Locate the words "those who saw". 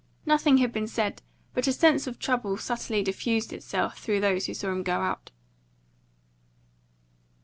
4.19-4.69